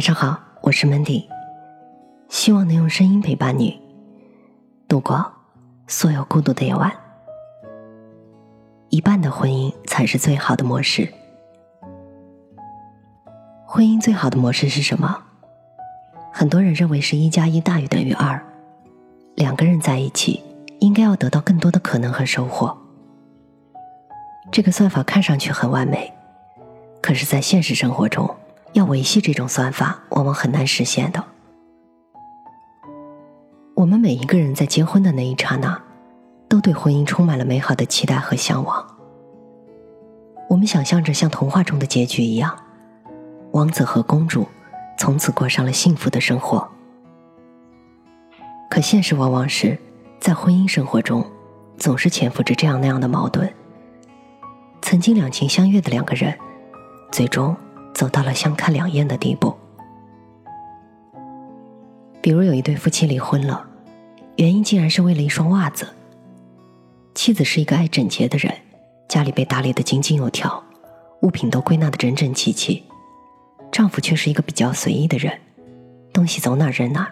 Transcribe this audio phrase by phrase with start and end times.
[0.00, 1.26] 晚上好，我是 Mandy，
[2.30, 3.78] 希望能用声音陪伴你
[4.88, 5.30] 度过
[5.86, 6.90] 所有孤独的夜晚。
[8.88, 11.06] 一半的婚姻才是最好的模式。
[13.66, 15.22] 婚姻最好的模式是什么？
[16.32, 18.42] 很多人认为是一加一大于等于二，
[19.34, 20.42] 两个人在一起
[20.78, 22.74] 应该要得到更多的可能和收获。
[24.50, 26.10] 这个算法看上去很完美，
[27.02, 28.34] 可是，在现实生活中。
[28.72, 31.24] 要维系这种算法，往往很难实现的。
[33.74, 35.80] 我们每一个人在结婚的那一刹那，
[36.48, 38.86] 都对婚姻充满了美好的期待和向往。
[40.48, 42.56] 我们想象着像童话中的结局一样，
[43.52, 44.46] 王子和公主
[44.98, 46.68] 从此过上了幸福的生活。
[48.68, 49.78] 可现实往往是
[50.20, 51.24] 在婚姻生活中，
[51.76, 53.52] 总是潜伏着这样那样的矛盾。
[54.82, 56.36] 曾经两情相悦的两个人，
[57.10, 57.56] 最终。
[57.94, 59.54] 走到了相看两厌的地步。
[62.22, 63.66] 比如有一对夫妻离婚了，
[64.36, 65.88] 原因竟然是为了一双袜子。
[67.14, 68.54] 妻子是一个爱整洁的人，
[69.08, 70.62] 家里被打理的井井有条，
[71.22, 72.82] 物品都归纳的整整齐齐；
[73.72, 75.38] 丈夫却是一个比较随意的人，
[76.12, 77.08] 东西走哪扔哪。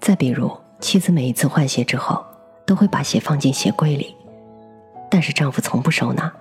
[0.00, 0.50] 再比如，
[0.80, 2.24] 妻子每一次换鞋之后，
[2.66, 4.16] 都会把鞋放进鞋柜里，
[5.08, 6.32] 但是丈夫从不收纳，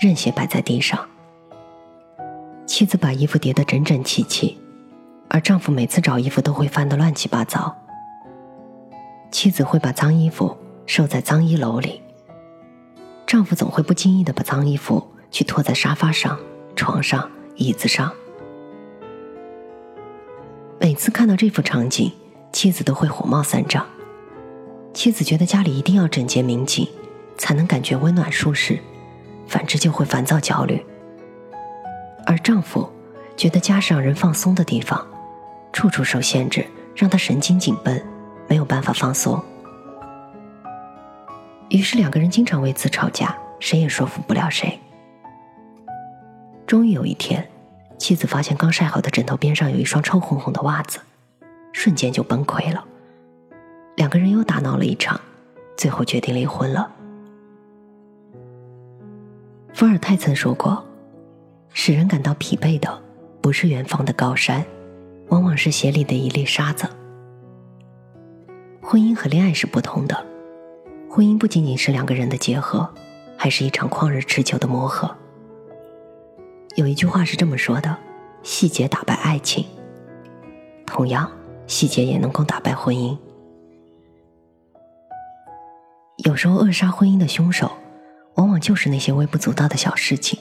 [0.00, 0.98] 任鞋摆在地上。
[2.66, 4.58] 妻子把衣服叠得整整齐齐，
[5.28, 7.76] 而丈夫每次找衣服都会翻得乱七八糟。
[9.30, 10.56] 妻子会把脏衣服
[10.86, 12.00] 收在脏衣篓里，
[13.26, 16.38] 丈夫总会不经意的把脏衣服去拖在沙发上、
[16.74, 18.12] 床上、椅子上。
[20.80, 22.12] 每次看到这幅场景，
[22.52, 23.84] 妻子都会火冒三丈。
[24.92, 26.88] 妻子觉得家里一定要整洁明净，
[27.36, 28.78] 才能感觉温暖舒适，
[29.46, 30.84] 反之就会烦躁焦虑。
[32.34, 32.90] 而丈夫
[33.36, 35.06] 觉得家是让人放松的地方，
[35.72, 38.02] 处处受限制，让他神经紧绷，
[38.48, 39.40] 没有办法放松。
[41.68, 44.80] 于是两个人经常为此吵架，谁也说服不了谁。
[46.66, 47.48] 终于有一天，
[47.98, 50.98] 妻子发现刚晒好的枕头边上有一双臭烘烘的袜子，
[51.72, 52.84] 瞬间就崩溃了。
[53.94, 55.20] 两个人又大闹了一场，
[55.76, 56.90] 最后决定离婚了。
[59.72, 60.84] 伏尔泰曾说过。
[61.76, 63.02] 使人感到疲惫的，
[63.42, 64.64] 不是远方的高山，
[65.28, 66.88] 往往是鞋里的一粒沙子。
[68.80, 70.24] 婚姻和恋爱是不同的，
[71.10, 72.88] 婚姻不仅仅是两个人的结合，
[73.36, 75.14] 还是一场旷日持久的磨合。
[76.76, 77.98] 有一句话是这么说的
[78.44, 79.66] ：“细节打败爱情。”
[80.86, 81.30] 同样，
[81.66, 83.18] 细节也能够打败婚姻。
[86.18, 87.70] 有时候，扼杀婚姻的凶手，
[88.36, 90.38] 往往就是那些微不足道的小事情。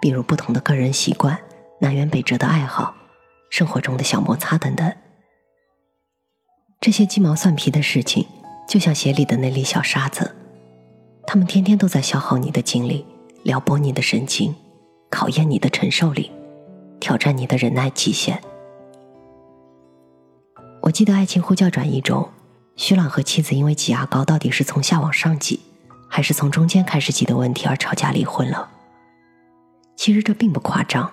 [0.00, 1.38] 比如不同的个人习惯、
[1.80, 2.94] 南辕北辙的爱好、
[3.50, 4.94] 生活中的小摩擦等等，
[6.80, 8.26] 这些鸡毛蒜皮的事情，
[8.68, 10.36] 就像鞋里的那粒小沙子，
[11.26, 13.04] 他们天天都在消耗你的精力，
[13.42, 14.54] 撩拨你的神经，
[15.10, 16.30] 考验你的承受力，
[17.00, 18.40] 挑战你的忍耐极限。
[20.82, 22.28] 我记得《爱情呼叫转移》中，
[22.76, 25.60] 徐朗和妻子因为挤牙膏到底是从下往上挤，
[26.08, 28.70] 还是从中间开始挤的问题而吵架离婚了。
[29.98, 31.10] 其实这并不夸张，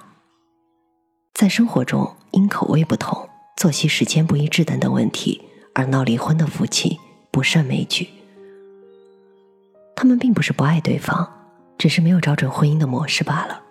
[1.34, 5.41] 在生活中因口味不同、作息时间不一致等等问题
[5.73, 7.00] 而闹离婚的夫妻
[7.31, 8.07] 不胜枚举。
[9.96, 11.28] 他们并不是不爱对方，
[11.79, 13.63] 只是没有找准婚姻的模式罢了。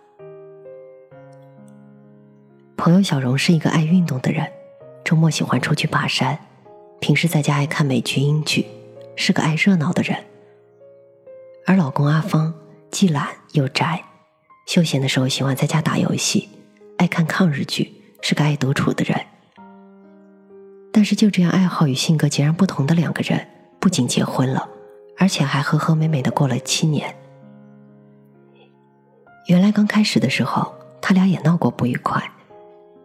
[2.76, 4.50] 朋友小荣是一个爱运动的人，
[5.04, 6.36] 周末喜欢出去爬山，
[7.00, 8.66] 平时在家爱看美剧英剧，
[9.14, 10.24] 是个爱热闹的人。
[11.66, 12.52] 而老公阿芳
[12.90, 14.04] 既懒又宅。
[14.66, 16.48] 休闲的时候喜欢在家打游戏，
[16.98, 17.92] 爱看抗日剧，
[18.22, 19.20] 是个爱独处的人。
[20.92, 23.46] 但是就这样爱好与性格截然不同的两个人，
[23.80, 24.68] 不仅结婚了，
[25.18, 27.14] 而且还和和美美的过了七年。
[29.48, 32.22] 原来刚开始的时候，他俩也闹过不愉快。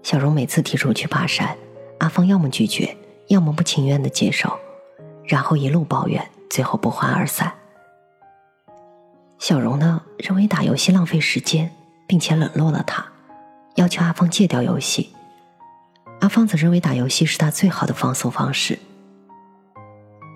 [0.01, 1.57] 小荣每次提出去爬山，
[1.97, 2.95] 阿芳要么拒绝，
[3.27, 4.57] 要么不情愿的接受，
[5.25, 7.51] 然后一路抱怨，最后不欢而散。
[9.39, 9.88] 小荣呢，
[10.19, 11.73] 认为打游戏浪费时间，
[12.05, 13.05] 并且冷落了他，
[13.75, 15.13] 要求阿芳戒掉游戏。
[16.19, 18.77] 阿芳则认为打游戏是他最好的放松方式。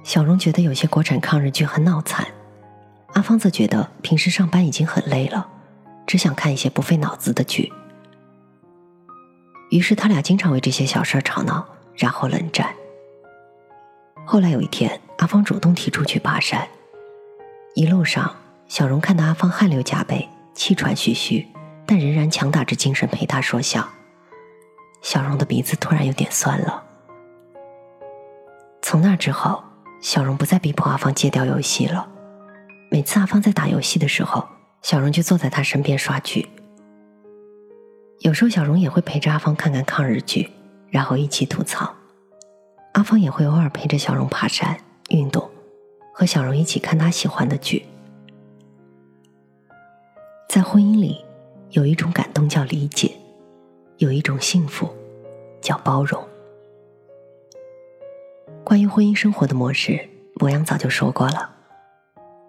[0.06, 2.26] 小荣觉得有些国产抗日剧很脑残，
[3.14, 5.48] 阿芳则觉得平时上班已经很累了，
[6.08, 7.72] 只想看一些不费脑子的剧。
[9.70, 11.66] 于是他俩经常为这些小事吵闹，
[11.96, 12.74] 然后冷战。
[14.26, 16.66] 后来有一天，阿芳主动提出去爬山，
[17.76, 18.34] 一路上。
[18.68, 21.48] 小荣看到阿芳汗流浃背、气喘吁吁，
[21.86, 23.88] 但仍然强打着精神陪他说笑。
[25.01, 26.83] 小荣的鼻子突然有点酸了。
[28.81, 29.63] 从那之后，
[30.01, 32.07] 小荣不再逼迫阿芳戒掉游戏了。
[32.89, 34.48] 每次阿芳在打游戏的时候，
[34.81, 36.48] 小荣就坐在他身边刷剧。
[38.19, 40.50] 有时候小荣也会陪着阿芳看看抗日剧，
[40.89, 41.94] 然后一起吐槽。
[42.94, 44.77] 阿芳也会偶尔陪着小荣爬山、
[45.10, 45.50] 运动，
[46.13, 47.86] 和小荣一起看他喜欢的剧。
[50.54, 51.26] 在婚姻里，
[51.72, 53.12] 有一种感动叫理解，
[53.98, 54.88] 有一种幸福
[55.60, 56.24] 叫包容。
[58.64, 61.50] 关于婚姻生活的模式，博洋早就说过了。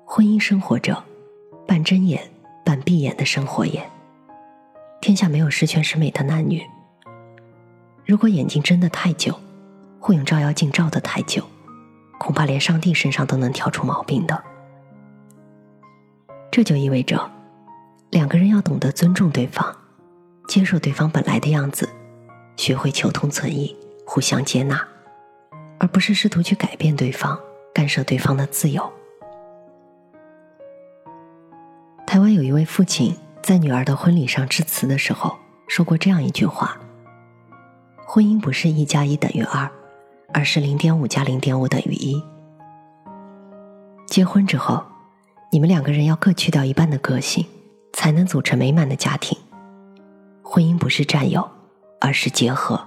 [0.04, 1.02] 婚姻生活着，
[1.66, 2.30] 半睁眼、
[2.62, 3.90] 半闭眼的生活也。
[5.00, 6.62] 天下没有十全十美的男女。
[8.04, 9.34] 如果眼睛睁得太久，
[9.98, 11.42] 或用照妖镜照得太久，
[12.18, 14.44] 恐怕连上帝身上都能挑出毛病的。
[16.50, 17.30] 这就意味着，
[18.14, 19.76] 两个人要懂得尊重对方，
[20.46, 21.88] 接受对方本来的样子，
[22.56, 23.76] 学会求同存异，
[24.06, 24.86] 互相接纳，
[25.80, 27.36] 而不是试图去改变对方，
[27.74, 28.88] 干涉对方的自由。
[32.06, 36.78] 台湾有一位父亲在女儿的婚礼上致辞的时候说过这样一句话
[38.06, 39.68] ：“婚姻不是一加一等于二，
[40.32, 42.22] 而是零点五加零点五等于一。
[44.06, 44.84] 结婚之后，
[45.50, 47.44] 你们两个人要各去掉一半的个性，
[48.04, 49.38] 才能组成美满的家庭。
[50.42, 51.50] 婚姻不是占有，
[52.02, 52.78] 而是结合。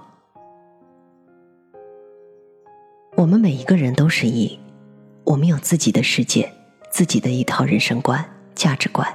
[3.16, 4.56] 我们每一个人都是一，
[5.24, 6.52] 我们有自己的世界，
[6.92, 8.24] 自己的一套人生观。”
[8.54, 9.12] 价值观。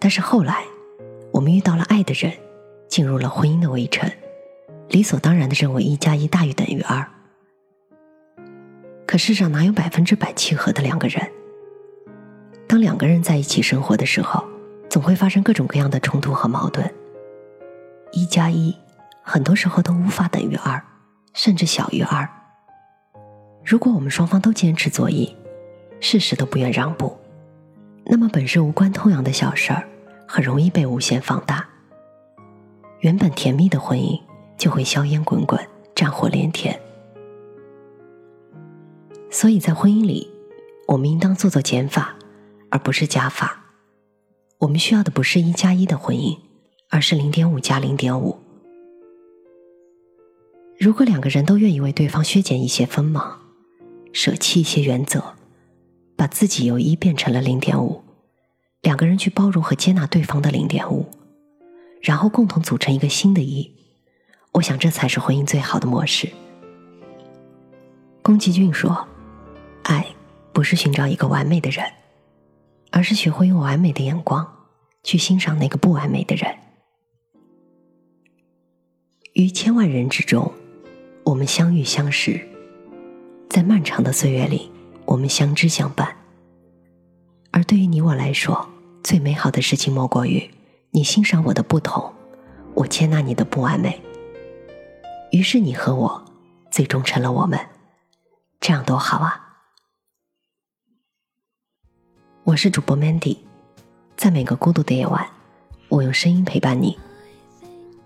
[0.00, 0.64] 但是后来，
[1.32, 2.32] 我们遇到了爱的人，
[2.88, 4.10] 进入了婚姻的围城，
[4.88, 7.08] 理所当然的认为一加一大于等于二。
[9.06, 11.30] 可世上哪有百分之百契合的两个人？
[12.66, 14.44] 当两个人在一起生活的时候，
[14.94, 16.88] 总会发生各种各样的冲突和矛盾。
[18.12, 18.72] 一加一，
[19.22, 20.80] 很多时候都无法等于二，
[21.32, 22.28] 甚至小于二。
[23.64, 25.36] 如果我们双方都坚持做一，
[25.98, 27.18] 事事都不愿让步。
[28.04, 29.82] 那么本是无关痛痒的小事儿，
[30.28, 31.66] 很容易被无限放大。
[33.00, 34.22] 原本甜蜜的婚姻
[34.56, 35.58] 就会硝烟滚滚、
[35.96, 36.80] 战火连天。
[39.28, 40.32] 所以在婚姻里，
[40.86, 42.14] 我们应当做做减法，
[42.70, 43.63] 而不是加法。
[44.64, 46.38] 我们需要的不是一加一的婚姻，
[46.88, 48.38] 而是零点五加零点五。
[50.78, 53.40] 如果两个人都愿意为对方削减一些锋芒，
[54.14, 55.22] 舍弃一些原则。
[56.16, 58.00] 把自己由一变成了零点五，
[58.82, 61.06] 两个人去包容和接纳对方的零点五，
[62.00, 63.68] 然后共同组成一个新的一。
[64.52, 66.28] 我想这才是婚姻最好的模式。
[68.22, 69.08] 宫崎骏说
[69.82, 70.06] ：“爱
[70.52, 71.84] 不是寻找一个完美的人，
[72.92, 74.53] 而是学会用完美的眼光
[75.04, 76.58] 去欣赏那个不完美的人。
[79.34, 80.52] 于千万人之中，
[81.24, 82.48] 我们相遇相识，
[83.48, 84.72] 在漫长的岁月里。”
[85.06, 86.16] 我们相知相伴，
[87.50, 88.70] 而对于你我来说，
[89.02, 90.50] 最美好的事情莫过于
[90.92, 92.10] 你欣赏我的不同，
[92.74, 94.02] 我接纳你的不完美。
[95.30, 96.24] 于是你和我
[96.70, 97.60] 最终成了我们，
[98.60, 99.58] 这样多好啊！
[102.44, 103.36] 我是主播 Mandy，
[104.16, 105.26] 在每个孤独的夜晚，
[105.88, 106.98] 我用声音陪伴你，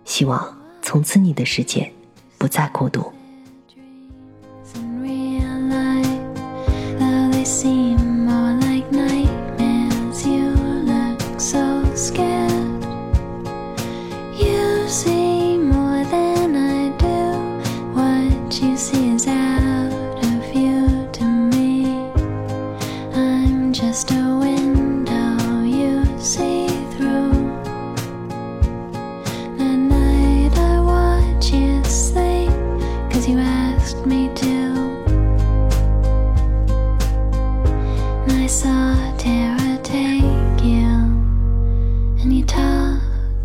[0.04, 1.92] 希望从此你的世界
[2.38, 3.12] 不再孤独。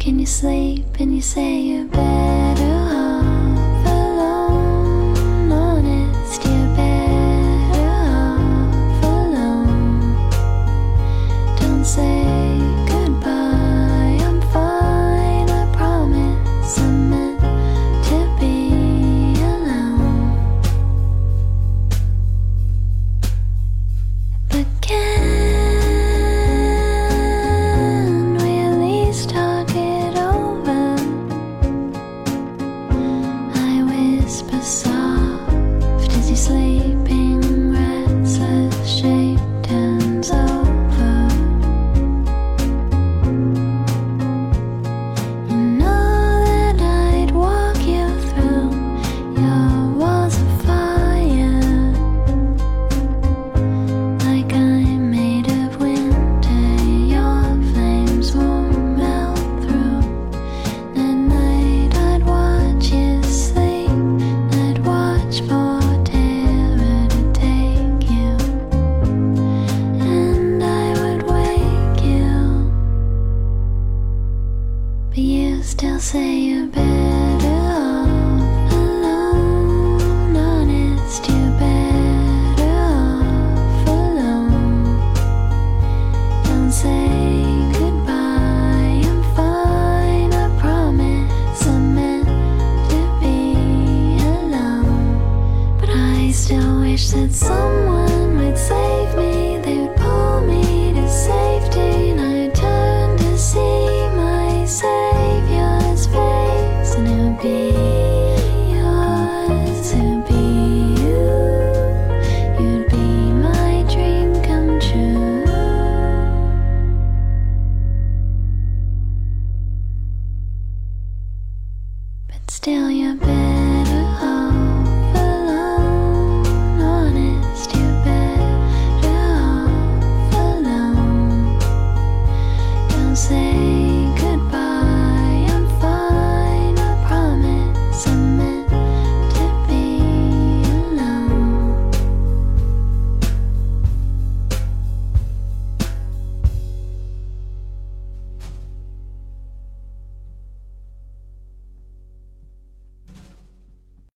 [0.03, 2.82] Can you sleep and you say you're better?